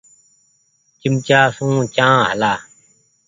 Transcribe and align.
چمچآ 1.01 1.41
سون 1.55 1.75
چآنه 1.95 2.23
هلآ۔ 2.29 2.53